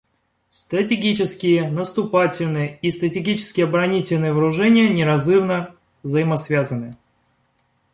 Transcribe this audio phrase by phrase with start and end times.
[0.49, 6.95] Стратегические наступательные и стратегические оборонительные вооружения неразрывно взаимосвязаны.